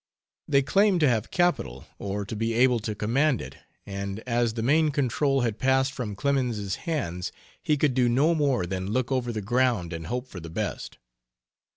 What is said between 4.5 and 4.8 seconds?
the